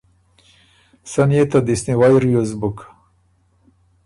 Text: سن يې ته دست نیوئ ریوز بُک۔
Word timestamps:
سن 1.11 1.29
يې 1.37 1.43
ته 1.51 1.57
دست 1.67 1.85
نیوئ 1.89 2.13
ریوز 2.23 2.49
بُک۔ 2.59 2.77